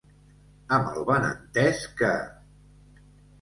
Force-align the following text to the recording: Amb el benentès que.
Amb 0.77 0.89
el 1.01 1.05
benentès 1.09 1.83
que. 2.01 2.11